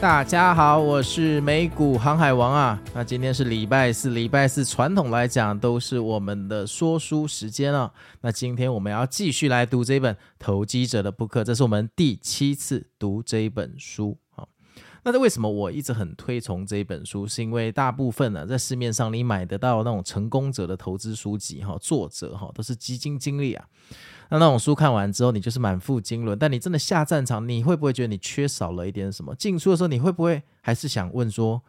[0.00, 2.80] 大家好，我是美股航海王啊。
[2.94, 7.92] 那今天是礼拜四，礼拜四传统来讲都是我们的说书时间啊。
[8.20, 14.16] 那今天我们要继续来读这本《投机者的扑克》，这是我们第七次读这本书。
[15.04, 17.26] 那这为什么我一直很推崇这一本书？
[17.26, 23.64] 是因为大部分呢，在市面上你买得到那种成功者的投资书籍，哈，作者哈都是基金经理啊。
[24.30, 26.36] 那那种书看完之后，你就是满腹经纶。
[26.36, 29.34] 但你真的下战场，你会不会觉得你缺少了一点什么？
[29.34, 31.62] 进出的时候，你会不会还是想问说，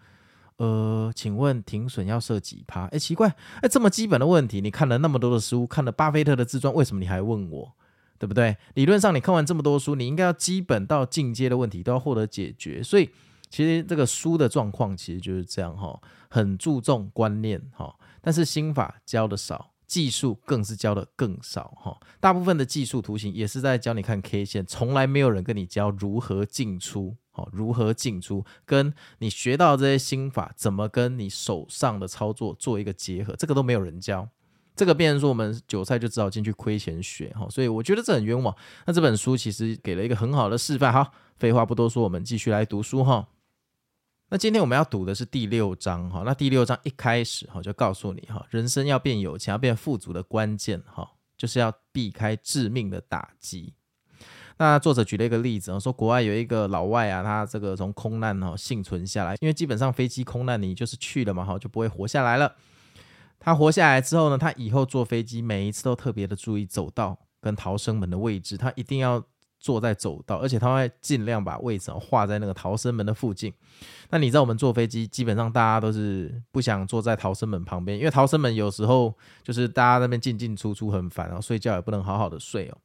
[0.57, 2.87] 呃，请问停损要设几趴？
[2.87, 7.71] 哎，奇怪，哎，这么基本的问题，你看了那么多的书，看了巴菲特的自传，为什么你还问我？
[8.19, 8.55] 对不对？
[8.75, 12.83] 理论上，你看完这么多书，你应该要基本到进阶的问题都要获得解决。
[12.83, 13.09] 所以，
[13.49, 15.99] 其实这个书的状况其实就是这样哈，
[16.29, 19.71] 很注重观念哈，但是心法教的少。
[19.89, 34.29] 技术更是教的更少哈，大部分的技术图形也是在教你看 K 线，从来没有人跟你教如何进出，好，如何进出，跟你学到这些心法怎么跟你手上的操作做一个结合，这个都没有人教，
[34.79, 38.55] 这个变成说我们韭菜就只好进去亏钱学哈，所以我觉得这很冤枉。
[38.85, 43.27] 那这本书其实给了一个很好的示范，好，废话不多说，我们继续来读书哈。
[44.29, 53.73] 那今天我们要读的是第六章哈，那第六章一开始哈就告诉你哈，人生要变有钱、要变富足的关键哈，就是要避开致命的打击。
[54.57, 62.55] 那作者举了一个例子啊，说国外有一个老外啊，他这个从空难哈幸存下来，因为基本上飞机空难你就是去了嘛哈，就不会活下来了。
[63.39, 69.23] 他活下来之后呢，他以后坐飞机每一次都特别的注意走道跟逃生门的位置，他一定要。
[69.61, 73.53] 坐在走道，而且他会尽量把位置画在那个逃生门的附近。
[74.09, 79.13] 那你知道我们坐飞机，基本上大家都是不想坐在逃生门旁边，因为逃生门有时候
[79.43, 82.77] 就是大家那边进进出出很烦，然后睡觉也不能好好的睡哦。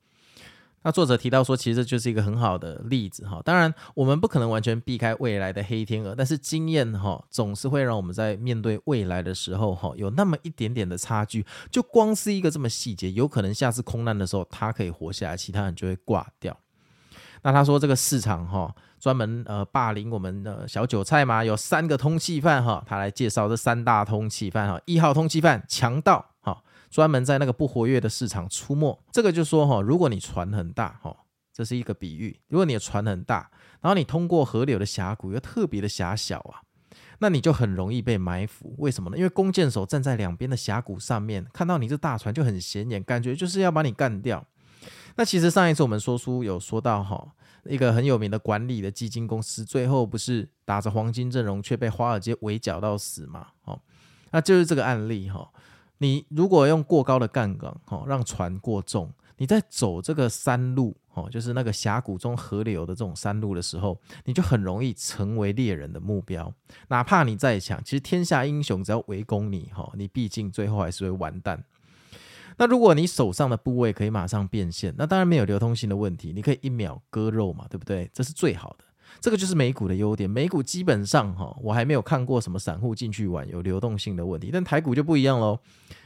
[0.84, 3.41] 那作者提到说，其实这就是一个很好的例子哈。
[3.43, 11.45] 当然，我们不可能完全避开未来的黑天鹅，但是经验哈总是会让我们在面对未来的时候哈有那么一点点的差距。
[11.71, 16.55] 就光是一个这么细节，有可能下次空难的时候他可以活下来，其他人就会挂掉。
[17.43, 26.34] 那他说这个市场哈专门呃霸凌我们的小韭菜嘛，有三个通缉犯哈，他来介绍这三大通缉犯哈，一号通缉犯强盗。
[26.94, 32.38] 专门在那个不活跃的市场出没，这个就说哈，如果你船很大哈，这是一个比喻。
[32.47, 33.50] 如果你的船很大，
[33.81, 36.62] 然后你通过河流的峡谷又特别的狭小啊，
[37.19, 38.77] 那你就很容易被埋伏。
[38.78, 39.16] 为什么呢？
[39.16, 44.47] 因为弓箭手站在两边的峡谷上面，看到你这大船就很显眼，感觉就是要把你干掉。
[45.16, 47.27] 那其实上一次我们说书有说到哈，
[47.65, 53.48] 一个很有名的管理的基金公司，最后不是打着黄金阵容却被华尔街围剿到死嘛？
[53.65, 53.80] 哦，
[54.30, 55.51] 那就是这个案例哈。
[56.04, 66.53] 你如果用过高的杠杆，哈，让船过重，你在走这个山路，哦，就是那个峡谷中河流的这种山路的时候，你就很容易成为猎人的目标。
[66.89, 71.65] 哪怕你再强，其实天下英雄只要围攻你，哈，你毕竟最后还是会完蛋。
[72.59, 78.10] 那如果你手上的部位可以马上变现，那当然没有流通性的问题，你可以一秒割肉嘛，对不对？
[78.12, 78.84] 这是最好的。
[79.24, 85.59] 这个就是美股的优点，美股基本上哈，我还没有看过什么散户进去玩有流动性的问题，但台股就不一样喽。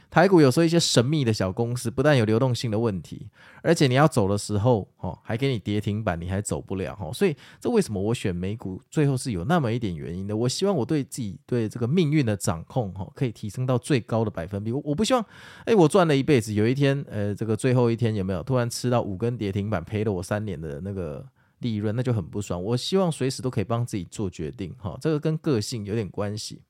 [0.09, 3.27] 台股有时候一些神秘的小公司，不但有流动性的问题，
[3.61, 10.37] 而且你要走的时候，哦，还给你跌停板，你还走不了，哦，所以这为什么我选美股，最后是有那么一点原因的。
[10.37, 14.71] 我希望我对自己对这个命运的掌控，哈，可以提升到最高的百分比。
[14.71, 15.25] 我我不希望，
[15.65, 21.27] 哎，我赚了一辈子，有一天，呃，这个最后一天有没有突然吃到五根跌停板，赔了我三年的那个
[21.59, 22.61] 利润，那就很不爽。
[22.61, 26.61] 我希望随时都可以帮自己做决定，哈，这个跟个性有点关系。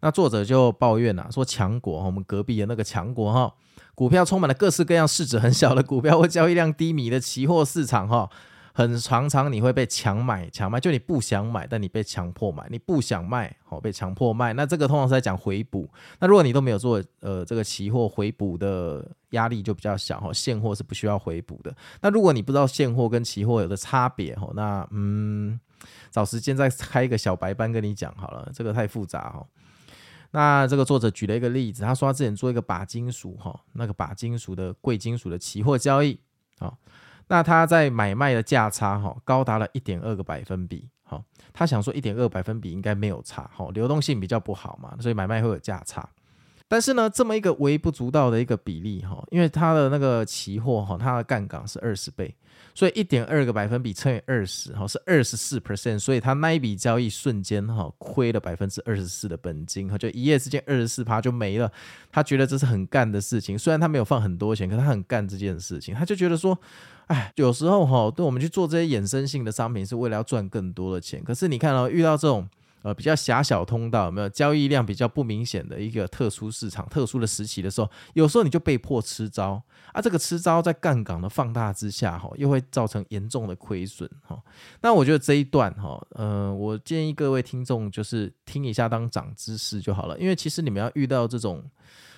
[0.00, 3.54] 那作者就抱怨啊，说强国，我们隔壁的那个强国哈，
[3.94, 8.28] 股票充满了各式各样市值很小的股票或交易量低迷的期货市场哈，
[8.76, 14.52] 很常常你会被强买强卖，就你不想买，但你被强迫买，你不想卖，好被强迫卖。
[14.52, 15.88] 那这个通常是在讲回补。
[16.18, 21.72] 那如果你都没有做呃这个期货回补的压力就比较小哈，现货是不需要回补的。
[22.00, 25.60] 那如果你不知道现货跟期货有的差别哈，那嗯
[26.10, 29.46] 找时间再开一个小白班跟你讲好了，这个太复杂哈。
[30.32, 36.18] 那这个作者举了一个例子，他说他之前做一个鈀金属哈，那个鈀金属的贵金属的期货交易
[36.58, 36.74] 啊，
[37.28, 41.22] 那他在买卖的价差哈高达了一点二个百分比哈，
[41.52, 46.08] 他想说一点二百分比应该没有差哈，流动性比较不好嘛，所以买卖会有价差。
[46.66, 52.34] 但是呢，这么一个微不足道的一个比例哈，因为它的那个期货哈，它的杠杆是二十倍，
[52.74, 61.70] 所以一点二个百分比乘以二十哈是二十四 percent，所以他那一笔交易瞬间哈亏了百分之二十四的本金哈，就一夜之间二十四趴就没了。
[62.10, 65.94] 他觉得这是很干的事情，虽然他没有放很多钱，可是他很干这件事情。
[65.94, 66.58] 他就觉得说，
[67.06, 72.48] 哎，有时候哈，对我们去做这些衍生性的商品是为了要赚更多的钱，可是你看到遇到这种。
[72.84, 80.02] 呃，比较狭小通道，有没有交易量比较不明显的一个特殊市场、特殊的时期的时候，有时候你就被迫吃招啊。
[80.02, 84.38] 这个吃招在杠杆的放大之下，哈，又会造成严重的亏损，哈。
[84.82, 91.64] 那我觉得这一段，哈，呃，我建议各位听众就是听一下当长知识就好了，因为其实你们要遇到这种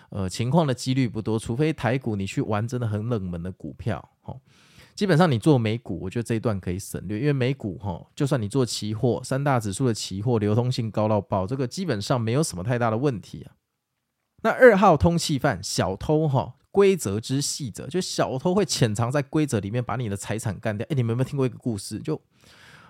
[0.09, 4.35] 呃情况的几率不多，除非台股你去玩真的很冷门的股票，哈。
[4.97, 13.53] 基本上你做美股，我觉得这一段可以省略，因为美股哈，就算你做期货，三大指数的期货流通性高到爆，这个基本上没有什么太大的问题啊。
[14.43, 20.87] 那二号通气犯小偷哈，规则之细则，就小偷会潜藏在规则里面，把你的财产干掉。
[20.89, 21.99] 哎，你们有没有听过一个故事？
[21.99, 22.19] 就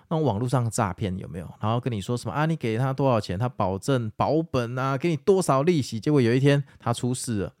[0.09, 1.53] 那种网络上诈骗有没有？
[1.59, 2.45] 然后跟你说什么啊？
[2.45, 5.99] 你给他多少钱，他保证保本啊，给你多少利息？
[5.99, 7.53] 结果有一天他出事了，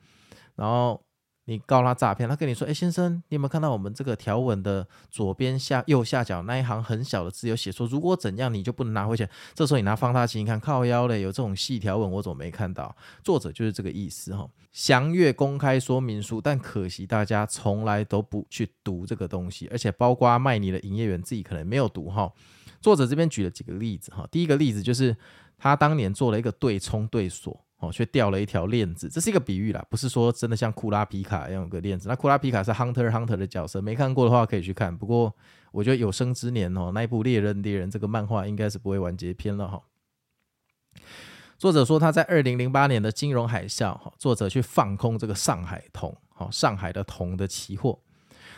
[0.55, 1.03] 然后。
[1.49, 12.93] 你告他诈骗，他跟你说：“哎，先生，你有没有看到我们这个条文的左边下右下角那一行很小的字，有写说如果怎样你就不能拿回钱。”这时候你拿放大镜一看，靠腰嘞，有这种细条文，我怎么没看到？
[13.23, 14.45] 作者就是这个意思哈。
[14.73, 22.29] 详阅公开说明书，但可惜大家从来都不去读这个东西，而且包括卖你的营业员自己可能没有读哈。
[22.81, 25.15] 作者这边举了几个例子哈，第一个例子就是
[25.57, 27.63] 他当年做了一个对冲对锁。
[27.79, 32.09] 哦，却掉了一条链子，这是一个比喻啦，不是说真的像库拉皮卡一样有个链子。
[32.09, 34.95] 那库拉皮卡是 Hunter Hunter 的角色，没看过的话可以去看。
[34.95, 35.31] 不过
[35.71, 39.81] 我觉得有生之年哦，那一部猎人猎人这个漫画应该是不会完结篇了哈。
[41.59, 47.99] 作者说他在二零零八年的金融海啸，哈，作者去放空这个上海铜，哈，上海的铜的期货。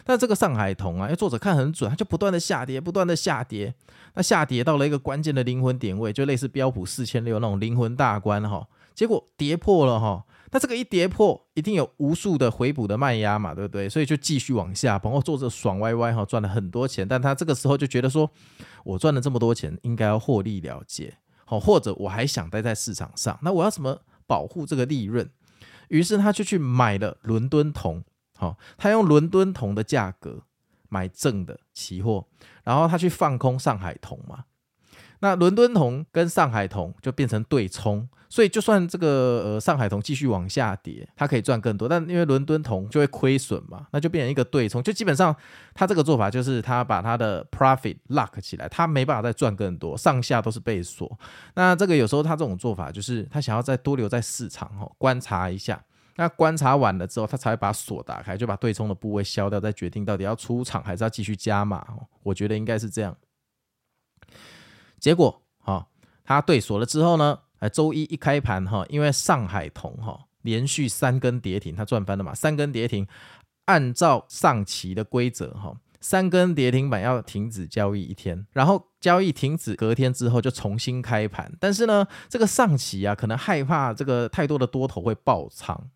[0.06, 3.76] 但这个上海铜啊，因为作者看很准，他就不断的下跌，不断的下跌。
[4.14, 8.66] 那下跌到了一个关键的灵魂点位，就类似标普四千六那种灵魂大关哈。
[8.94, 13.88] 结果跌破了哈，那这个一跌破，一定有无数的回补的卖压嘛，对不对？
[13.88, 17.08] 所以就继续往下，然后做着爽歪歪哈，赚了很多钱。
[17.08, 18.30] 但他这个时候就觉得说，
[18.84, 25.30] 我赚了这么多钱，应该要获利了结，好，或者我还想待在市场上，那我要怎么保护这个利润？
[25.88, 28.04] 于是他就去买了伦敦铜，
[28.36, 30.44] 好，他用伦敦铜的价格
[30.90, 32.26] 买正的期货，
[32.64, 34.46] 然后他去放空上海铜嘛。
[35.20, 39.08] 那伦敦铜跟上海铜就变成对冲，所以就算这个
[39.46, 45.36] 呃上海铜继续往下跌，它可以赚更多，但因为伦敦铜就会亏损嘛，那就变成一个对冲，就基本上
[45.74, 51.20] 他这个做法就是他把他的 profit lock 起来，他没办法再赚更多，上下都是被锁。
[51.56, 55.84] 那这个有时候他这种做法就是他想要再多留在市场哦，观察一下，
[56.16, 61.86] 那观察完了之后，他才会把锁打开，就把对冲的部位消掉，再决定到底要出场还是要继续加码。
[62.24, 63.16] 我觉得应该是这样。
[65.00, 65.88] 结果，哈，
[66.24, 73.08] 他对锁了之后呢，哎，周一一开盘，哈，因为上海铜，哈，连续三根跌停，他赚翻了嘛，三根跌停，
[73.66, 85.90] 按照上期的规则，哈，三根跌停板要停止交易一天，然后交易停止隔天之后就重新开盘，但是呢，这个上期啊，可能害怕这个太多的多头会爆仓。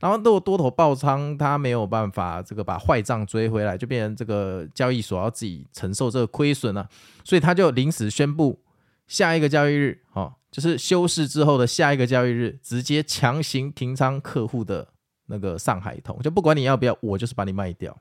[0.00, 6.88] 然后如果多头爆仓，他没有办法这个把坏账追回来，就变成这个交易所要自己承受这个亏损了，
[7.24, 8.60] 所以他就临时宣布
[9.06, 14.88] 下一个交易日，哈，就是休市之后的下一个交易日，直接强行平仓客户的
[15.26, 17.96] 那个上海通，就不管你要不要，我就是把你卖掉。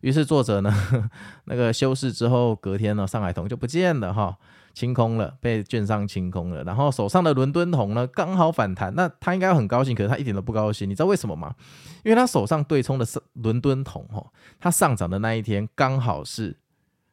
[0.00, 0.74] 于是作者呢，
[1.44, 4.38] 那个休市之后隔天呢，上海通就不见了哈，
[4.72, 6.62] 清空了，被券商清空了。
[6.64, 10.88] 然后手上的伦敦铜呢，刚好反弹，那他应该很高兴，可是他一点都不高兴。
[10.88, 11.54] 你知道为什么吗？
[12.04, 14.24] 因为他手上对冲的是伦敦铜哈，
[14.58, 16.56] 它上涨的那一天刚好是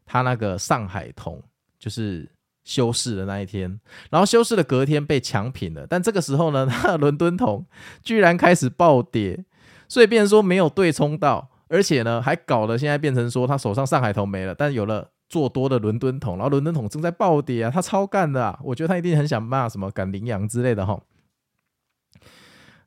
[0.05, 1.43] 他那个上海铜
[1.77, 2.29] 就是
[2.63, 5.85] 休市的那一天，然后休市的隔天被抢平了。
[5.87, 7.65] 但这个时候呢，他伦敦铜
[8.03, 9.43] 居然开始暴跌，
[9.89, 11.49] 所以变成说没有对冲到。
[11.69, 18.59] 而且呢，还搞得现在变成说他手上上海铜没了，但有了做多的伦敦桶，然后伦敦桶正在暴跌啊，他超干的啊！
[18.63, 21.01] 我觉得他一定很想骂什么赶羚羊之类的哈。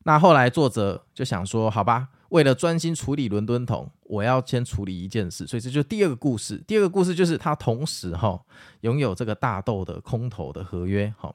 [0.05, 6.57] 那后来作者就想说，好吧，为了专心处理伦敦桶，我要先处理一件事，所以这就第二个故事。
[6.67, 8.41] 第二个故事就是他同时哈
[8.81, 11.35] 拥有这个大豆的空头的合约哈。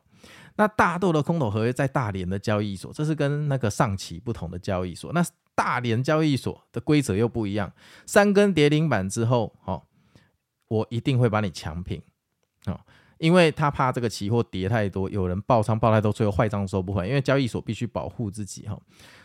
[0.56, 5.14] 那大豆的空头合约在大连的交易所，这是跟那个上期不同的交易所。
[5.14, 7.72] 那大连交易所的规则又不一样，
[8.08, 9.84] 三根跌停板之后，哦，
[10.68, 12.02] 我一定会把你抢平，
[12.66, 12.80] 哦，
[13.18, 18.80] 因为他怕这个期货跌太多，有人爆仓爆太多，最后坏账收不回，因为交易所必须保护自己，哈，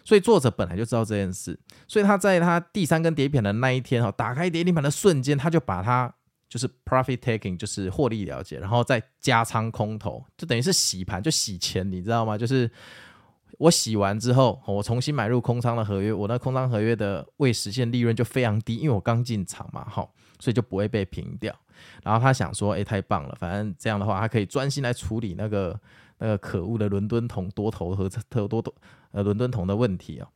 [0.04, 6.14] 所以作者本来就知道这件事，所以他在他第三根跌停的那一天，哈，打开跌停板的瞬间，他就把它
[6.48, 12.36] 就是 profit taking，就是获利了结，然后再加仓空头，就等于是洗盘，就洗钱，你知道吗？
[12.36, 12.70] 就是。
[13.58, 20.08] 我洗完之后，我重新买入空仓的合约，我那空仓合约的未实现利润就非常低，因为我刚进场嘛，哈，
[20.40, 21.54] 所以就不会被平掉。
[22.02, 25.78] 然后他想说，哎，太棒了，反正这样的话，他可以专心来处理那个
[26.18, 28.74] 那个可恶的伦敦桶多头和特多多
[29.12, 30.28] 呃伦敦桶的问题啊。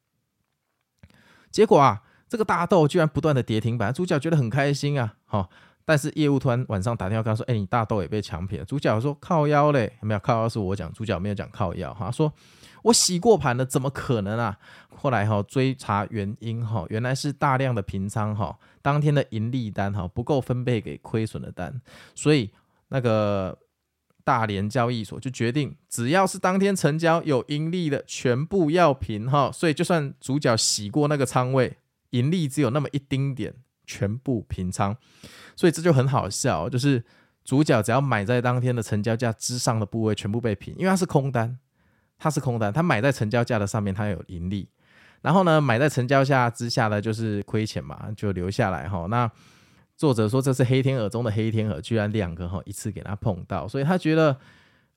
[1.50, 5.48] 结果啊，这个大豆居然不断的跌停板，主角觉得很开心啊，哈。
[5.84, 8.64] 但是业务突然晚上打电话跟他说，哎，你大豆也被抢平了。
[8.64, 12.32] 主角说靠腰嘞，没有靠腰是我讲，主角没有讲靠腰，哈，说。
[12.84, 14.58] 我洗过盘了，怎么可能啊？
[14.94, 21.80] 后来哈追查原因哈，原来是大量的平仓哈，当天的盈利单哈不够分配给亏损的单，
[22.14, 22.50] 所以
[22.88, 23.58] 那个
[24.22, 29.50] 大连交易所就决定，只要是当天成交有盈利的，全部要平哈。
[29.52, 31.76] 所以就算主角洗过那个仓位，
[32.10, 33.54] 盈利只有那么一丁点，
[33.86, 34.96] 全部平仓。
[35.56, 37.04] 所以这就很好笑，就是
[37.44, 41.58] 主角只要买在当天的成交价之上的部位，全部被平，因为它是空单。
[42.18, 44.68] 它是空单，它买在成交价的上面，它有盈利。
[45.20, 49.06] 然后呢，买在成交价之下的就是亏钱嘛，就留下来哈。
[49.08, 49.30] 那
[49.96, 54.38] 作者说这是黑天鹅中的黑天鹅，居然两个哈一次给他碰到，所以他觉得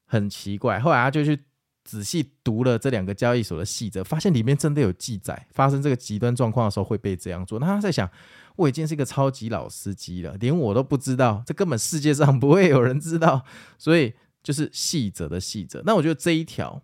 [0.06, 0.80] 很奇怪。
[0.82, 1.46] 后来他就去
[1.86, 7.58] 仔细读了这两个交易所的细则，发现里面真的有记载，发生这个极端状况的时候会被这样做。
[7.60, 8.10] 那他在想，
[8.58, 13.46] 我已经是一个超级老司机了，连我都不知道，这根本世界上不会有人知道。
[13.78, 15.82] 所以就是细则的细则。
[15.86, 16.84] 那我觉得这一条。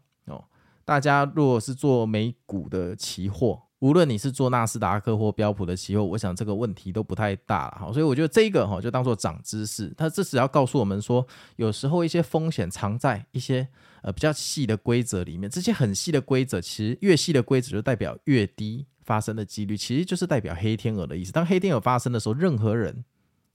[0.85, 7.91] 大家如果是做美股的期货，无论你是做纳斯达克或标普的期货，我想这个问题都不太大了哈。
[7.91, 11.25] 所以我觉得这个哈就当做涨知识，它这只要告诉我们说，
[11.57, 13.67] 有时候一些风险藏在一些
[14.01, 15.49] 呃比较细的规则里面。
[15.49, 21.31] 这些很细的规则，其实越细的规则就代表越低发生的几率，其实就是代表黑天鹅的意思。
[21.31, 23.03] 当黑天鹅发生的时候，任何人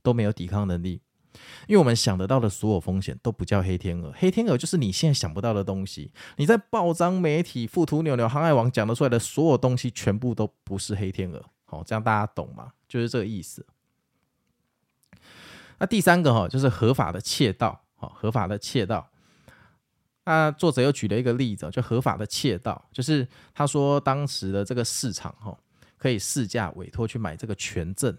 [0.02, 1.00] 都没有抵抗能力。
[1.66, 6.12] 因为我们想得到的所有风险都不叫黑天鹅，黑天鹅就是你现在想不到的东西。
[6.36, 11.44] 你在报章、媒体、富途、牛牛、航海王讲得出来的所有东西，全部都不是黑天鹅。
[11.64, 12.72] 好，这样大家懂吗？
[12.88, 13.66] 就是这个意思。
[15.78, 17.84] 那第三个哈，就是合法的窃盗。
[17.94, 19.10] 好，合法的窃盗。
[20.24, 25.58] 那作者又举了一个例子，就合法的窃盗，就是他说当时的这个市场哈，
[25.96, 28.16] 可以市价委托去买这个权证。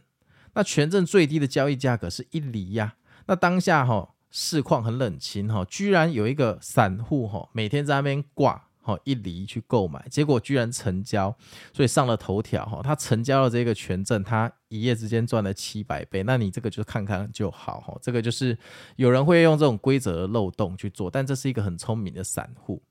[0.53, 2.95] 那权证最低的交易价格是一厘呀。
[3.29, 11.35] 那当下哈市况很冷清哈，居然有一个散户哈每天在那边挂哈一厘去购买，结果居然成交，
[11.71, 12.81] 所以上了头条哈。
[12.83, 16.23] 他成交了这个权证，他一夜之间赚了七百倍。
[16.23, 18.57] 那你这个就看看就好哈，这个就是
[18.95, 22.81] 有人会用这种规则的漏洞去做，但这是一个很聪明的散户。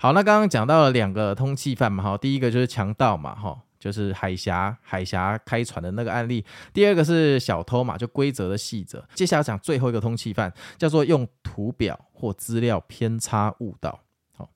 [0.00, 3.62] 好，那刚刚讲到了两个通缉犯嘛哈，第一个就是强盗嘛哈。
[3.86, 9.06] 就是海峡海峡开船的那个案例，第二个是小偷嘛，就规则的细则。
[9.14, 14.00] 接下来讲最后一个通缉犯，叫做用图表或资料偏差误导。
[14.36, 14.50] 好，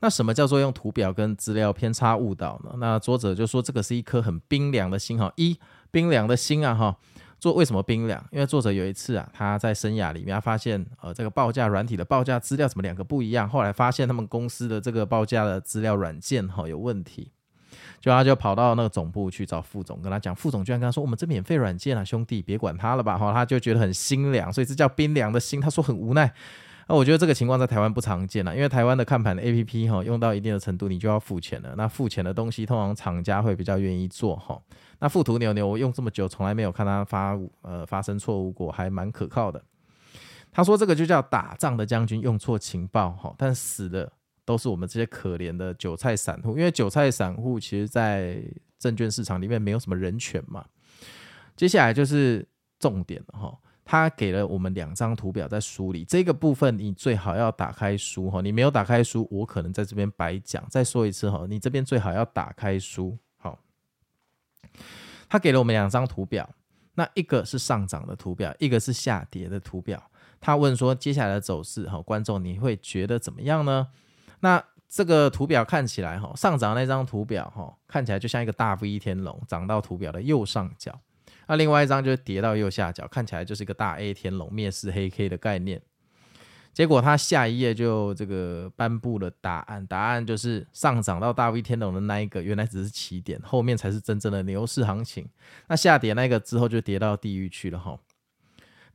[0.00, 2.74] 那什么叫做用图表跟资料偏差误导呢？
[2.78, 5.56] 那作者就说这个是一颗很冰凉的心哈，一
[5.92, 6.96] 冰凉的心啊哈。
[7.38, 8.26] 做为什么冰凉？
[8.32, 17.30] 因为作者有一次啊，他在生涯里面发现呃这个报价软体的报价资料怎么两个不一样，后来发现他们公司的这个报价的资料软件哈有问题。
[18.00, 25.60] 就他就跑到那个总部去找副总，跟他讲，副总居然跟他说：“我们这免费软件啊，兄弟，别管他了吧。”哈，他就觉得很心凉，所以这叫冰凉的心。
[25.60, 26.32] 他说很无奈
[26.88, 31.74] 那我觉得这个情况在台湾不常见了， 因为台湾的看盘的 APP 哈，用到一定的程度，你就要付钱了。
[31.76, 34.60] 那付钱的东西，通常厂家会比较愿意做哈。
[35.00, 39.60] 那富途牛牛我用这么久，从来没有看它发呃发生错误过，还蛮可靠的。
[40.52, 44.10] 他说这个就叫打仗的将军用错情报哈，但死的
[44.46, 48.42] 都是我们这些可怜的韭菜散户，因为韭菜散户其实在
[48.78, 50.64] 证券市场里面没有什么人权嘛。
[51.54, 52.46] 接下来就是
[52.78, 53.58] 重点了哈。
[53.84, 60.64] 他给了我们两张图表在书里，这个部分你最好要打开书哈，你没有打开书，我可能在这边白讲。
[60.68, 63.16] 再说一次哈，你这边最好要打开书。
[63.36, 63.60] 好，
[65.28, 66.52] 他给了我们两张图表，
[66.94, 70.10] 那一个是上涨的图表，一个是下跌的图表。
[70.40, 73.86] 他问说，接下来的走势哈，观众你会觉得怎么样呢？
[74.46, 80.96] 那这个图表看起来哈，上涨那张图表哈，看起来就像一个大 V 天龙，涨到图表的右上角。
[81.48, 85.82] 那另外一张就是跌到右下角，看起来就是一个大 A 天龙灭世黑 K 的概念。
[86.72, 95.28] 结果他下一页就这个颁布了答案，答案就是上涨到大 V 天龙的那一个原来只是起点，后面才是真正的牛市行情。
[95.66, 97.98] 那下跌那个之后就跌到地狱去了哈。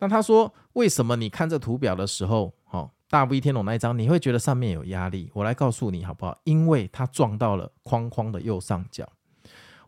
[0.01, 5.31] 那他说为什么你看这图表的时候，哈大 V 天龙那一张你会觉得上面有压力？
[5.33, 6.41] 我来告诉你好不好？
[6.43, 9.07] 因为它撞到了框框的右上角，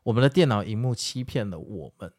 [0.03, 2.13] 我们的电脑荧幕欺骗了我们。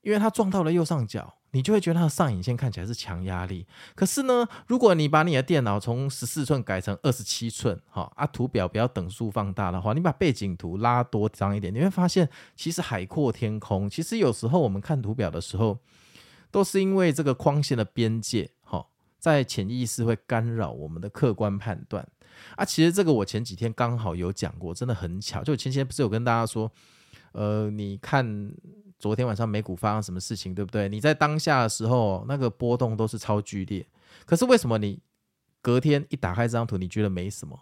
[0.00, 3.66] 因为它撞到了右上角，你就会觉得它的上影线看起来是强压力。
[3.94, 13.88] 可是呢，如果你把你的电脑从十四寸改成二十七寸，哈啊，图表不要等数放大的话，你把背景图拉多张一点，你会发现其实海阔天空。
[13.88, 15.78] 其实有时候我们看图表的时候，
[16.54, 18.86] 都是因为这个框线的边界，哈，
[19.18, 22.06] 在潜意识会干扰我们的客观判断。
[22.54, 25.42] 啊，其实这个我前几天刚好有讲过，真的很巧。
[25.42, 26.70] 就前几天不是有跟大家说，
[27.32, 28.54] 呃，你看。
[28.96, 30.88] 昨天晚上美股发生什么事情，对不对？
[30.88, 33.86] 你在当下的时候，那个波动都是超剧烈。
[34.24, 34.98] 可是为什么你
[35.60, 37.58] 隔天一打开这张图，你觉得没什么？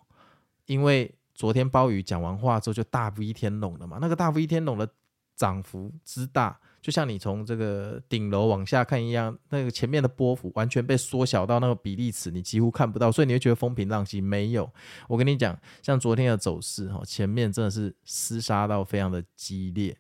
[0.67, 3.99] 因为昨天鲍鱼讲完话之后就大 V 天龙了嘛。
[4.01, 4.89] 那个大 V 天龙的
[5.35, 14.23] 涨幅之大，就像你从这个顶楼往下看一样，那个前面的波幅完全被缩小到那个比例尺，你几乎看不到，所以你会觉得风平浪静。
[14.23, 14.71] 没有，
[15.09, 19.97] 我跟你讲，像昨天的走势哈，前面真的是厮杀到非常的激烈。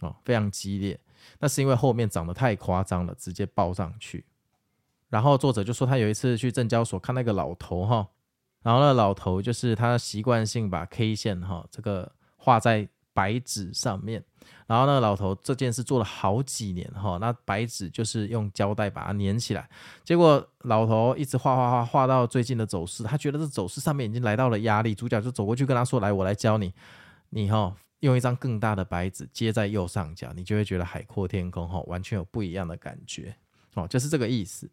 [0.00, 1.00] 哦，非常激烈，
[1.38, 4.26] 那是因为后面涨得太夸张了，直接爆上去。
[5.08, 8.06] 然后作者就说他有一次去证交所看那个老头哈，
[8.62, 14.22] 然后那老头就是他习惯性把 K 线哈这个画在白纸上面，
[14.66, 19.68] 然后那个老头这件事做了好几年哈，那白纸就是用胶带把它粘起来，
[20.04, 26.72] 结果老头一直画画画画到最近的走势，他觉得这走势上面已经来到了压力，主角就走过去跟他说：“来，我来教你，
[27.30, 33.34] 你哈。”用一张更大的白纸接在右上角，你就会觉得海阔天空哈，完全有不一样的感觉
[33.72, 34.70] 哦，就是这个意思。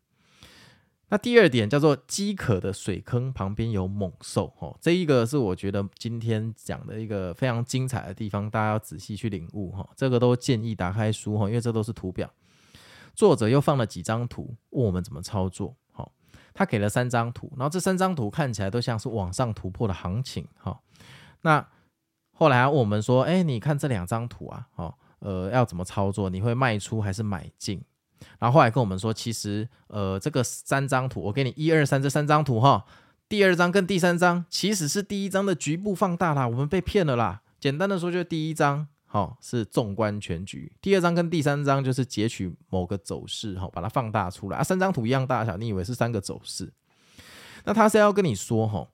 [1.09, 9.87] 那第二点叫做饥渴的水坑旁边有猛兽哦，这一个是我觉得今天讲的一个非常精彩的地方，大家要仔细去领悟哈。
[9.95, 12.27] 这个都建议打开书哈，因为这都是图表。
[13.13, 15.75] 作者又放了几张图，问我们怎么操作。
[15.91, 16.11] 好，
[16.51, 20.79] 他给了三张图，然后这三张图看起来都像是往上突破的行情哈。
[21.41, 21.67] 那
[22.31, 26.27] 后来问我们说：“哎，你看这两张图啊，哦，呃，要怎么操作？
[26.31, 27.83] 你会卖出还是买进？”
[28.39, 32.85] 然后后来跟我们说：“其实，呃，这个三张图，我给你一二三这三张图哈，
[33.27, 37.41] 第二张跟第三张其实是第一张的局部放大啦，我们被骗了啦。
[37.59, 44.63] 简单的说，就是第一张哈是纵观全局，第二张跟第三张就是截取某个走势哈，把它放大出来啊。
[44.63, 46.71] 三张图一样大小，你以为是三个走势？
[47.65, 48.87] 那他是要跟你说哈。”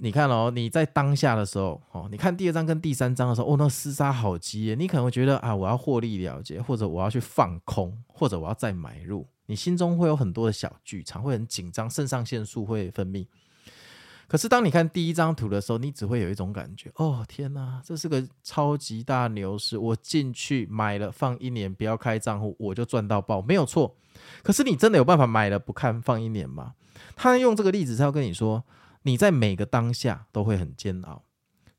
[0.00, 13.26] 你看哦，你在当下的时候，哦，你看第二张跟第三张的时候，哦，那厮杀好激烈，你可能会觉得啊，我要获利了结，或者我要去放空，或者我要再买入，你心中会有很多的小剧场，会很紧张，肾上腺素会分泌。
[14.28, 23.96] 可是当你看第一张图的时候，你只会有一种感觉，哦，天哪，这是个超级大牛市，我进去买了，放一年，不要开账户，我就赚到爆，没有错。
[24.44, 26.74] 可是你真的有办法买了不看放一年吗？
[27.16, 28.62] 他用这个例子是要跟你说。
[29.02, 31.24] 你在每个当下都会很煎熬，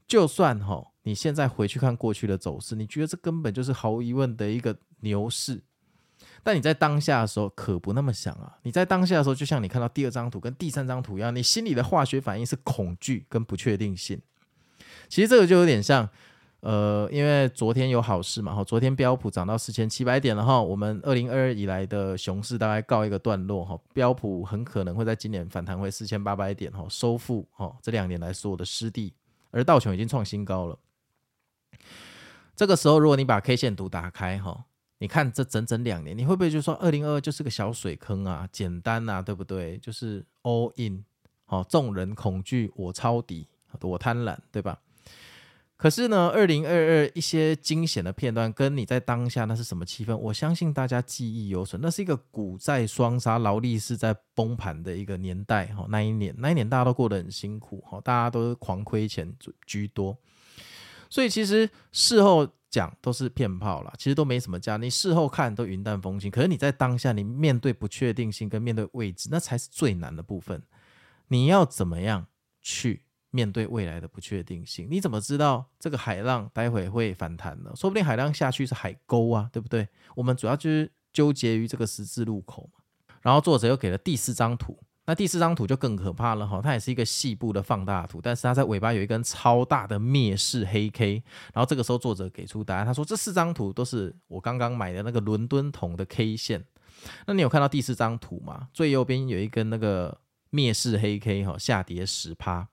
[0.07, 5.61] 就算哈，你现在回去看过去的走势，你觉得这根本就是毫无疑问的一个牛市，
[6.43, 8.57] 但你在当下的时候可不那么想啊！
[8.63, 14.21] 你在当下的时候，就像你看到第二张图跟第三张图一样，你心里的化学反应是恐惧跟不确定性。
[15.07, 16.09] 其实这个就有点像。
[16.61, 29.13] 呃，因为昨天有好事嘛，哈，昨天标普涨到四千七百点了哈，我们二零二二以来的熊市大概告一个段落哈，标普很可能会在今年反弹回四千八百点哈，收复哈这两年来所有的失地，
[29.51, 30.77] 而道琼已经创新高了。
[32.55, 34.65] 这个时候，如果你把 K 线图打开哈，
[34.97, 38.45] 你看这整整两年，你会不会就说二零二二就是个小水坑啊？
[38.51, 39.77] 简单呐、啊，对不对？
[39.77, 41.05] 就是 all in，
[41.45, 43.47] 好，众人恐惧，我抄底，
[43.79, 44.77] 我贪婪，对吧？
[45.79, 50.13] 可是呢，二零二二一些惊险的片段，跟你在当下那是什么气氛？
[50.13, 51.81] 我相信大家记忆犹存。
[51.81, 55.85] 那是一个股债双杀、劳力士在崩盘的一个年代哈。
[55.87, 59.33] 那一年，那一年大家都过得很辛苦哈，大家都是狂亏钱
[59.65, 60.17] 居多。
[61.09, 64.75] 所以其实事后讲都是骗炮啦，其实都没什么价。
[64.75, 70.61] 你事后看都云淡风轻，可是你在当下，你面对不确定性跟面对未知，那才是最难的部分。
[71.29, 72.27] 你要怎么样
[72.61, 73.05] 去？
[73.31, 77.71] 面对未来的不确定性，你怎么知道这个海浪待会会反弹呢？
[77.75, 79.87] 说不定海浪下去是海沟啊，对不对？
[80.15, 82.79] 我们主要就是纠结于这个十字路口嘛。
[83.21, 91.21] 然后作者又给了第四张图，那第四张图就更可怕了哈，它也是一个细部的放大图，但是它在尾巴有一根超大的灭世黑 K。
[91.53, 96.65] 然后这个时候作者给出答案，他说这四张图都是我刚刚买的那个伦敦铜的 K 线。
[97.27, 98.69] 那你有看到第四张图吗？
[98.73, 102.67] 最右边有一根那个灭世黑 K 哈，下跌十趴。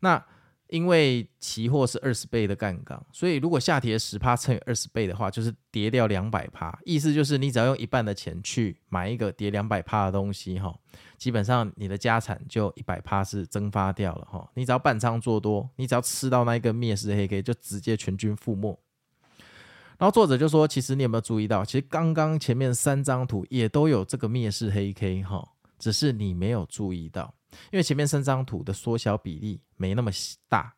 [0.00, 0.24] 那
[0.68, 6.78] 因为期货是二十倍的杠杆，所以如果下跌十趴乘以二十倍的话，就是跌掉两百趴。
[6.84, 10.78] 意思就是你只要用一半的钱去买一个跌两百趴的东西，哈，
[11.16, 14.46] 基本上你的家产就一百趴是蒸发掉了，哈。
[14.52, 18.78] 你只要半仓做多，你只要吃到那一个灭世黑 K，就直接全军覆没。
[19.96, 27.32] 然后作者就说，其实你有没有注意到，其实刚刚前面三张图也都有这个灭世黑 K，哈，只是你没有注意到。
[27.70, 30.10] 因为前面三张图的缩小比例没那么
[30.48, 30.74] 大，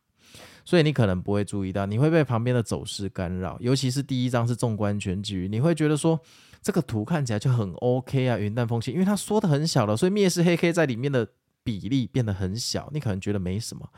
[0.64, 3.56] 所以你可能不会注意到，你会被旁边的走势干扰。
[3.60, 6.20] 尤其是第一张是纵观全局，你会觉得说
[6.62, 11.26] 这个图看起来就很 OK 啊，云淡风轻，因为它缩的很小了，所以灭世黑 K 在里面的
[11.62, 13.88] 比例变得很小，你可能觉得没什么。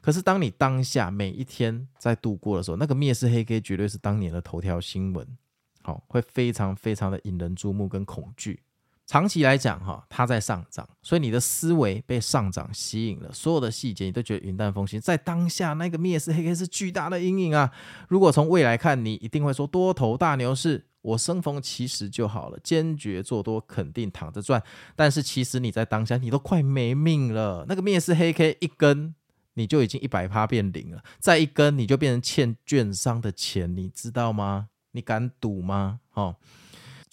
[0.00, 5.26] 可是当你当下每一天在度过的时候，那个灭世黑 K 绝对是当年的头条新闻，
[5.82, 8.60] 好，会非常非常的引人注目跟恐惧。
[9.08, 15.00] 长期来讲，哈，它在上涨，所以你的思维被上涨吸引了，所有的细节你都觉得云淡风轻。
[15.00, 17.72] 在当下，那个灭世黑 K 是巨大的阴影啊！
[18.08, 24.62] 如果从未来看，你一定会说多头大牛市，我生逢其时就好了，坚决做多，肯定躺着赚。
[24.94, 27.64] 但是其实你在当下，你都快没命了。
[27.66, 29.14] 那个灭世黑 K 一根，
[29.54, 34.68] 你就已经一百趴变零了，再一根你就变成欠券商的钱，你知道吗？
[34.92, 36.00] 你敢赌吗？
[36.12, 36.36] 哦。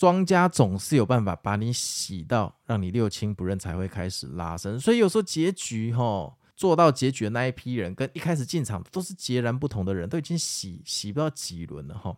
[0.05, 12.15] 庄家总是有办法把你洗到让你六亲不认才会开始拉升，所以有时候结局哈，做到结局的那一批人跟一开始进场都是截然不同的人，都已经洗洗不到几轮了哈。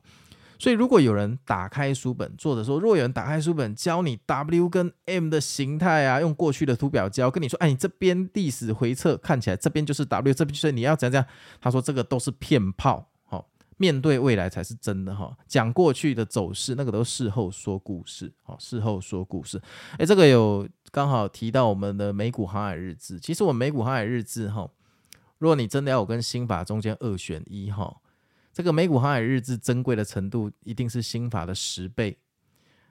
[0.60, 11.26] 所以如果有人打开书本，作者说，如果有人打开书本教你 W 跟 M 的形态啊，用过去的图表教，跟你说，哎，你这边历史回测看起来这边就是 W，这边就是你要怎样怎样，
[11.62, 13.08] 他说这个都是骗炮。
[13.78, 19.62] 面对未来才是真的哈，讲过去的走势那个都事后说故事，好，事后说故事。
[20.00, 23.20] 诶，这个有刚好提到我们的美股航海日志。
[23.20, 24.68] 其实我们美股航海日志哈，
[25.38, 27.98] 如果你真的要我跟新法中间二选一哈，
[28.52, 32.18] 这个美股航海日志珍贵的程度一定是新法的十倍。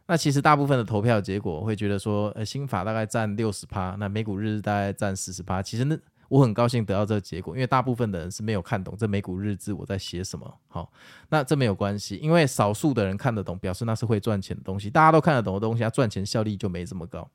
[0.06, 5.60] 那其实大部分的投票结果会觉得说，呃，新法大概占六十趴，那美股日志大概占四十趴。
[5.60, 5.98] 其实那。
[6.28, 10.52] 我很高兴得到这个结果，因为大部分的人是没有看懂这美股日志我在写什么。
[10.68, 10.92] 好，
[11.28, 14.90] 那这没有关系，因为少数的人看得懂，表示那是会赚钱的东西。
[14.90, 17.28] 大家都看得懂的东西，它赚钱效率就没这么高。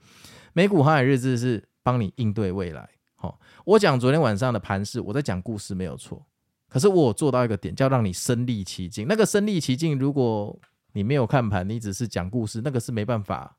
[0.53, 2.89] 美股航海日志是帮你应对未来。
[3.15, 6.25] 好，我讲昨天晚上的盘势，我在讲故事没有错，
[6.67, 9.07] 可是我做到一个点，叫让你身历其境。
[9.07, 10.59] 那个身历其境，如果
[10.93, 13.55] 你没有看盘，你只是讲故事，那个是没办法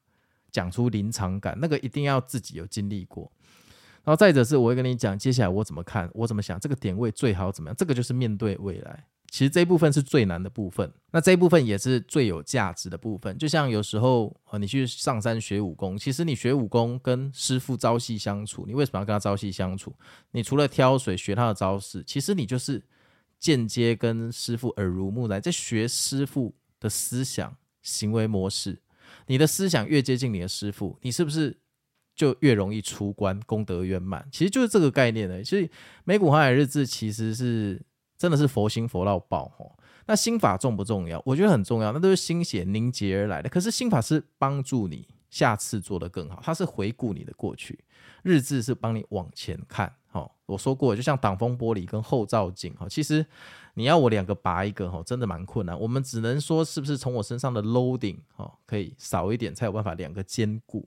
[0.51, 3.33] 讲出临场感，那个一定要自己有经历过。
[4.05, 9.05] 然后再者是，我会跟你讲接下来我怎么看，我怎么想，这个点位最好怎么样，这个就是面对未来。
[9.31, 13.39] 其实这一部分是最难的部分，那这一部分也是最有价值的部分。
[13.39, 19.95] 就像有时候啊你去上山学武功，其实你学武功跟师傅朝夕相处，你为什么要跟他朝夕相处？
[20.33, 22.85] 你除了挑水学他的招式，其实你就是
[23.39, 28.83] 间接跟师傅耳濡目染，在学师傅的思想、行为模式。
[29.29, 31.62] 你的思想越接近你的师傅，你是不是？
[32.15, 35.43] 就越容易出关，功德圆满，其实就是这个概念的。
[35.43, 35.71] 所以
[36.05, 37.81] 美股航海日志其实是
[38.17, 39.77] 真的是佛心佛到爆吼。
[40.07, 41.23] 那心法重不重要？
[41.25, 43.49] 我觉得很重要，那都是心血凝结而来的。
[43.49, 47.79] 可是心法是帮助你下次做得更好，它是回顾你的过去，
[48.23, 49.95] 日志是帮你往前看。
[50.09, 52.75] 好，我说过，就像挡风玻璃跟后照镜。
[52.75, 53.25] 哈，其实
[53.75, 55.79] 你要我两个拔一个，哈，真的蛮困难。
[55.79, 60.87] 我们只能说，是不是从我身上的 loading，哈，可以少一点，才有办法两个兼顾。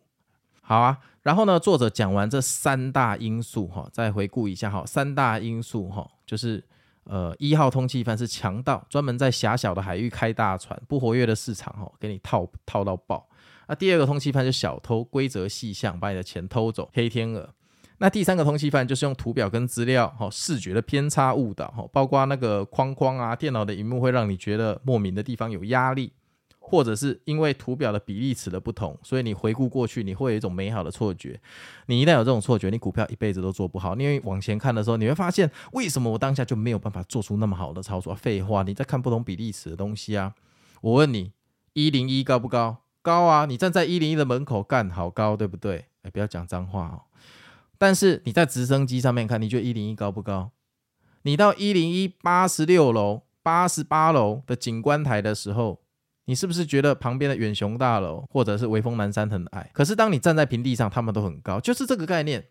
[0.68, 6.64] 好啊，然后呢，作者讲完这三大因素哈，再回顾一下哈，三大因素哈，就是
[7.04, 13.30] 呃，一号通缉犯是强盗，专门在狭小的海域开大船，不活跃的市场哦，给你套套到爆。
[13.68, 17.48] 那第二个通缉犯是小偷，规则细项，把你的钱偷走，黑天鹅。
[18.00, 26.12] 那第三个通缉犯就是用图表跟资料，哈，视觉的偏差误导，哈，包括那个框框啊，电脑的荧幕会让你觉得莫名的地方有压力，
[26.68, 31.40] 或者是因为图表的比例尺的不同，所以你回顾过去，你会有一种美好的错觉。
[31.86, 33.96] 你一旦有这种错觉，你股票一辈子都做不好。
[33.96, 38.16] 因为往前看的时候，你会发现，为什么我当下就没有办法做出那么好的操作？
[38.16, 40.34] 废话，你在看不同比例尺的东西啊。
[40.82, 41.34] 我问你，
[41.74, 42.78] 一零一高不高？
[43.04, 43.46] 高啊！
[43.46, 45.86] 你站在一零一的门口干，好高，对不对？
[46.02, 47.04] 哎，不要讲脏话哦。
[47.78, 50.50] 但是你在直升机上面看，你觉得一零一高不高？
[51.22, 55.82] 你到一零一八十六楼、八十八楼的景观台的时候，
[56.26, 59.70] 你是不是觉得旁边的远雄大楼或者是微风南山很矮？
[59.74, 62.46] 可是当你站在平地上，他们都很高，就是这个概念，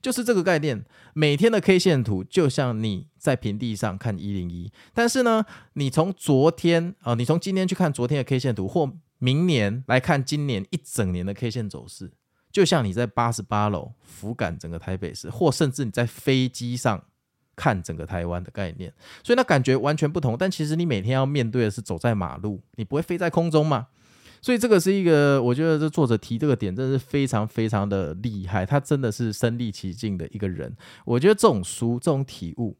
[0.00, 0.84] 就是这个概念。
[1.14, 12.12] 每天的 K 线图就像你在平地上看一零一，但是呢，你从昨天啊、你从今天去看昨天的 K 线图，或明年来看今年一整年的 K 线走势。
[12.50, 17.04] 就像你在八十八楼俯瞰整个台北市，或甚至你在飞机上
[17.56, 20.36] 看整个台湾的概念，所以那感觉完全不同。
[20.38, 23.88] 但其实你每天要面对的是走在马路，你不会飞在空中嘛？
[24.40, 30.74] 所以这个是一个，我觉得这作者提这个点真的是非常非常的厉害，他真的是身历其境的一个人。
[31.04, 32.76] 我觉得这种书，这种体悟。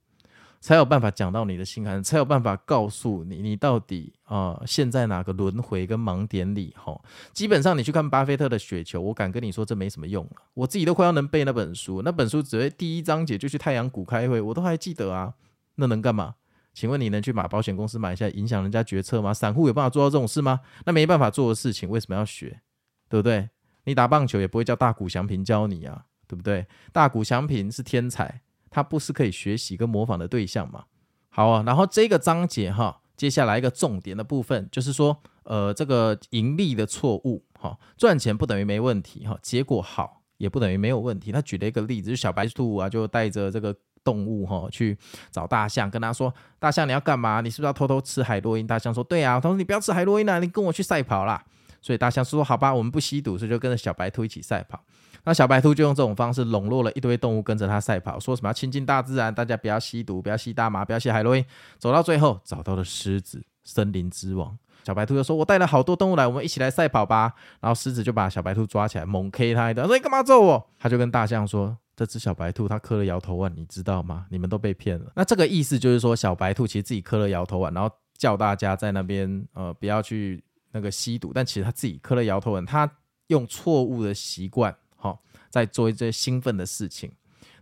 [0.62, 6.72] 才有办法讲到你的心坎，才有办法告诉你，你到底啊、现在哪个轮回跟盲点里？
[6.78, 6.98] 哈，
[7.32, 10.36] 基本上你去看巴菲特的雪球，我敢跟你说这没什么用了。
[10.54, 15.34] 我自己都快要能背那本书，那本书只会第一章节就去太阳谷开会，我都还记得啊。
[15.74, 16.36] 那能干嘛？
[16.72, 19.34] 请问你能去把保险公司买一下影响人家决策吗？
[19.34, 20.60] 散户有办法做到这种事吗？
[20.86, 22.60] 那没办法做的事情，为什么要学？
[23.08, 23.50] 对不对？
[23.84, 26.66] 你打棒球也不会叫大谷祥平教你啊，对不对？
[26.92, 28.42] 大谷祥平是天才。
[28.72, 30.84] 它不是可以学习跟模仿的对象吗？
[31.28, 41.30] 好啊，然后这个章节哈，接下来一个重点的部分就是说，呃，这个盈利的错误哈，赚钱不等于没问题哈，结果好也不等于没有问题。
[41.30, 44.98] 他举了一个例子，就小白兔啊，就带着这个动物哈去
[45.30, 47.40] 找大象，跟他说：“大象你要干嘛？
[47.40, 51.44] 你是不是要偷偷吃海洛因？”大象说：“对啊。”他说：“你不要吃海洛因啊，你跟我去赛跑啦。”
[51.80, 54.84] 所以大象说：“好吧，我们不吸毒，所以就跟着小白兔一起赛跑。”
[55.24, 61.44] 那小白兔就用这种方式笼络了一堆动物跟着他赛跑，说什么要亲近大自然，大家不要吸毒，不要吸大麻，不要吸海洛因。
[61.78, 64.58] 走到最后找到了狮子，森林之王。
[64.84, 67.32] 小白兔就说：“我带了好多动物来，我们一起来赛跑吧。”
[67.62, 74.26] 然后狮子就把小白兔抓起来，猛 K 他一顿，说：“你干嘛揍我？”他就跟大象说：“这只小白兔它磕了摇头丸，你知道吗？
[74.28, 82.90] 你们都被骗了。”那这个意思就是说，小白兔其实自己磕了摇头丸，然后叫大家在那边呃不要去那个吸毒，但其实他自己磕了摇头丸，他
[83.28, 84.76] 用错误的习惯。
[85.02, 87.10] 好在做一些兴奋的事情，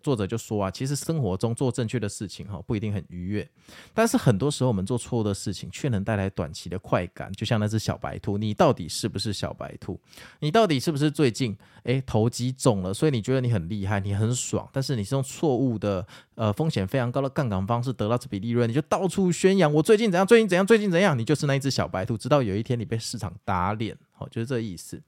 [0.02, 3.48] 作者就说啊，其实生活中做正确的事情哈，不一定很愉悦，
[3.94, 7.32] 但是很多时候我们做错误的事情，却能带来短期的快感。
[7.32, 9.98] 就像那只小白兔，你到底是不是小白兔？
[10.40, 12.92] 你到底是不是最近诶投机中了？
[12.92, 25.02] 所以你觉得你很厉害，你很爽，但是你是用错误的呃风险非常高的杠杆方式得到这笔利润，你就到处宣扬我最近怎样，最近怎样，最近怎样，你就是那一只小白兔，直到有一天你被市场打脸，好，就是这意思。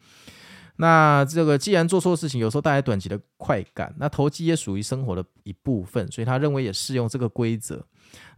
[0.76, 7.86] 那这个既然做错事情，有时候带来短期的快感，那投机也属于生活的一部分，所以他认为也适用这个规则。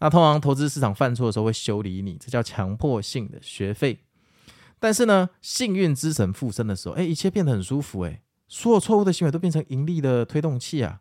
[0.00, 4.00] 那通常投资市场犯错的时候会修理你，这叫强迫性的学费。
[4.78, 11.00] 但是呢，幸运之神附身的时候，哎，一切变得很舒服，哎，所有错误的行为都变成盈利的推动器啊！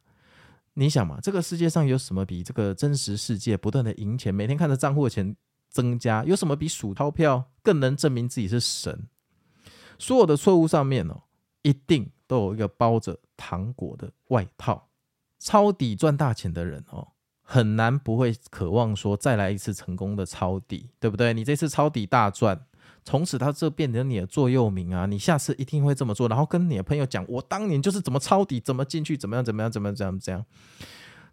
[0.76, 5.36] 你想嘛，这个世界上有什么比这个真实世界不断的赢钱，每天看着账户的钱
[5.70, 9.08] 增加，有什么比数钞票更能证明自己是神？
[9.98, 11.24] 所有的错误上面哦，
[11.62, 14.90] 一定都有一个包着糖果的外套。
[15.40, 17.10] 抄底赚大钱的人哦，
[17.42, 21.34] 很难不会渴望说再来一次成功的抄底，对不对？
[21.34, 22.66] 你这次抄底大赚，
[23.04, 25.06] 从此他这变成你的座右铭啊！
[25.06, 30.46] 你下次一定会这么做，然后跟你的朋友讲，我当年就是怎么抄底，怎么进去，怎么样，怎么样，怎么样，怎么样，怎样。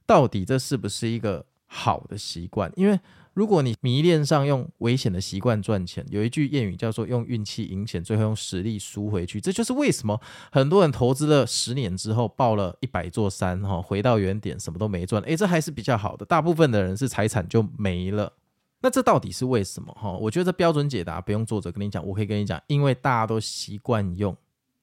[0.05, 2.73] 到底这是不是一个好的习惯？
[2.75, 2.99] 因为
[3.33, 9.41] 如果你迷恋上用危险的习惯赚钱，有一句谚语叫做“用运气赢钱，最后用实力输回去”。
[9.41, 15.23] 这就是为什么很多人投资了十年之后爆了一百座山，哈，回到原点什么都没赚。
[15.23, 16.27] 诶，这还是比较好的。
[16.27, 18.33] 大部分的人是财产就没了。
[18.83, 19.93] 那这到底是为什么？
[19.95, 24.37] 哈，我觉得这标准解答不用作者跟你讲，我可以跟你讲，因为大家都习惯用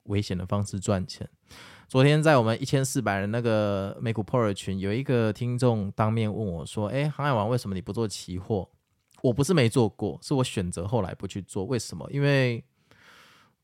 [0.04, 1.28] 危险的方式赚钱。
[1.88, 8.70] 昨天在我们一千四百人那个美股破尔群，有一个听众当面问我说：“哎，航海王，为什么你不做期货？”
[9.24, 11.64] 我不是没做过，是我选择后来不去做。
[11.64, 12.06] 为什么？
[12.12, 12.62] 因为，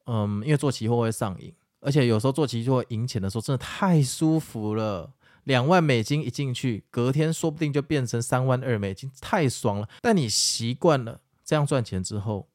[0.06, 5.14] 嗯，因为做期货会上瘾，而且有时候做期货赢钱的时候真的太舒服了。
[5.44, 9.90] 两万美金一进去，隔天说不定就变成三万二美金，太爽了。
[10.02, 12.48] 但你习惯了这样赚钱之后，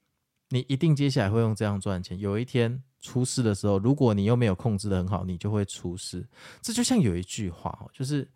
[0.48, 2.18] 你一定接下来会用这样赚钱。
[2.18, 6.26] 有一天出事的时候，如果你又没有控制的很好，你就会出事。
[6.60, 8.28] 这就像有一句话哦，就是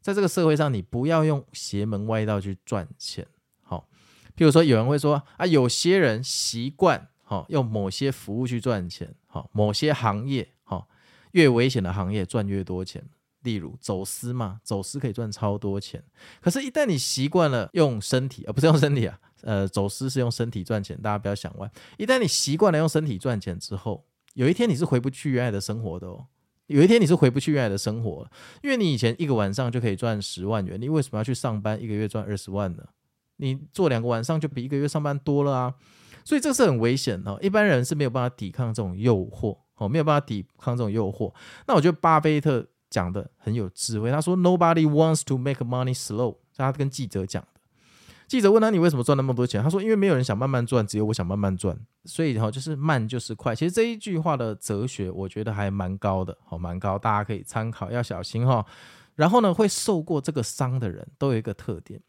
[0.00, 3.26] 在这个社会上，你不要用邪门歪道去赚钱。
[3.62, 3.88] 好，
[4.36, 7.08] 譬如说有人会说啊，有些人习惯。
[7.28, 9.12] 好，用某些服务去赚钱。
[9.26, 10.86] 好，某些行业，好，
[11.32, 13.04] 越危险的行业赚越多钱。
[13.46, 16.02] 例如走私嘛，走私可以赚超多钱。
[16.42, 21.70] 可是，一旦你习惯了用身体，而不是用身体啊，呃，走私是用身体赚钱，大家不要想歪。
[21.96, 24.04] 一旦你习惯了用身体赚钱之后，
[24.34, 26.26] 有一天你是回不去原来的生活的哦。
[26.66, 28.30] 有一天你是回不去原来的生活了，
[28.62, 32.82] 因为你以前一个晚上就可以赚十万元，你为什么要去上班一个月赚二十万呢？
[33.36, 35.74] 你做两个晚上就比一个月上班多了啊。
[36.24, 41.32] 所以这是很危险的，一般人是没有办法抵抗这种诱惑，哦，没有办法抵抗这种诱惑。
[41.68, 47.48] 那我觉得巴菲特讲的很有智慧，他说：“Nobody wants to make money slow。”他跟记者讲的。
[48.26, 51.78] 记者问他：“你为什么赚那么多钱？”他说：“因为没有人想慢慢赚，只有我想慢慢赚。
[52.04, 53.54] 所以哈，就是慢就是快。
[53.54, 58.64] 其实这一句话的哲学，我觉得还蛮高的，好，蛮高，大家可以参考，要小心哈。
[59.14, 62.00] 然后呢，会受过这个伤的人都有一个特点。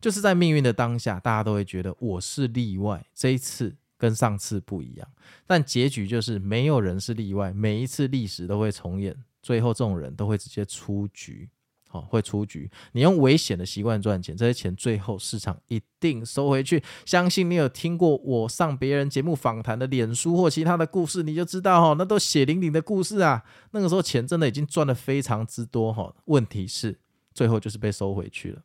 [0.00, 5.08] 就是在命运的当下，大家都会觉得我是例外，这一次跟上次不一样。
[5.46, 9.14] 但结局就是没有人是例外，每一次历史都会重演，
[9.48, 11.48] 最后这种人都会直接出局，
[11.88, 12.70] 好，会出局。
[12.92, 16.82] 你用危险的习惯赚钱，这些钱最后市场一定收回去。
[17.06, 23.42] 相信你有听过我上别人节目访谈的脸书或其他的故事，你就知道哈，那都血淋淋的故事啊。
[23.70, 26.98] 那个时候钱真的已经赚得非常之多哈，问题是
[27.32, 28.62] 最后就是被收回去了。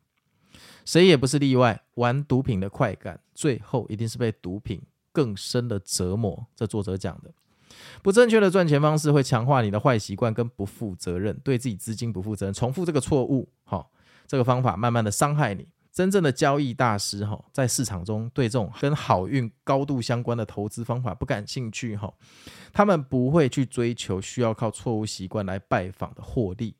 [0.84, 6.46] 谁也不是例外，玩毒品的快感，最后一定是被毒品更深的折磨。
[6.54, 7.32] 这作者讲的，
[8.02, 13.90] 不正确的赚钱方式会强化你的坏习惯跟不负责任，对自己资金不负责任，重复这个错误，好，
[14.26, 15.68] 这个方法慢慢的伤害你。
[15.92, 22.12] 真正的交易大师，哈，在市场中对这种跟好运高度相关的投资方法不感兴趣，哈，
[22.72, 26.74] 他们不会去追求需要靠错误习惯来拜访的获利。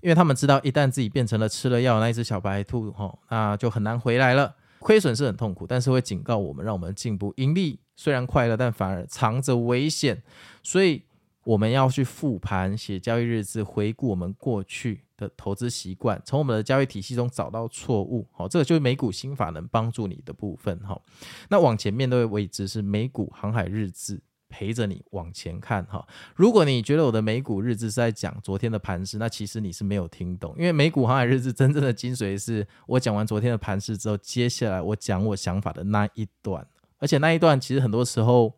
[0.00, 4.56] 因为他们知道，一旦自己变成了吃了药那一只小白兔，吼，那就很难回来了。
[4.80, 7.32] 亏损是很痛苦，但是会警告我们，让我们进步。
[7.36, 10.22] 盈利虽然快乐，但反而藏着危险。
[10.62, 11.02] 所以
[11.42, 18.24] 我们要去复盘、写交易日志，回顾我们过去的投资习惯，从我们的交易体系中找到错误。
[18.30, 20.78] 好，这个就是美股心法能帮助你的部分。
[20.78, 20.98] 哈，
[21.50, 24.22] 那往前面对位置是美股航海日志。
[24.50, 26.02] 陪着你往前看哈，
[26.34, 36.66] 如果你觉得我的美股日志是在讲昨天的盘势，那其实你是没有听懂，因为美股航海日志真正的精髓是我讲完昨天的盘势之后，接下来我讲我想法的那一段，
[36.98, 38.52] 而且那一段其实很多时候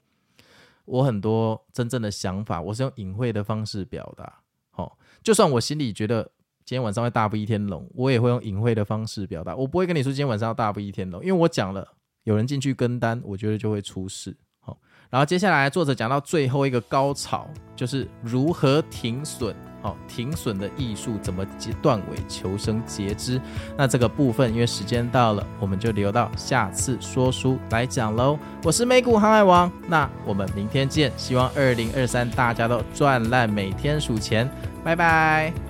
[0.84, 4.40] 我很多真正的想法，我是用隐晦的方式表达。
[4.70, 6.22] 好，就算我心里觉得
[6.64, 11.86] 今天晚上会大不一天龙，我也会用隐晦的方式表达，我不会跟你说今天晚上要大不一天龙，因为我讲了，
[12.24, 14.36] 有人进去跟单，我觉得就会出事。
[14.60, 14.78] 好
[15.10, 23.40] 然后接下来，作者讲到最后一个高潮，就是如何停损，好，停损的艺术怎么截断尾求生截肢。
[23.76, 28.38] 那这个部分，因为时间到了，我们就留到下次说书来讲喽。
[28.62, 31.10] 我是美股航海王，那我们明天见。
[31.16, 34.50] 希望二零二三大家都赚烂，每天数钱，
[34.84, 35.69] 拜拜。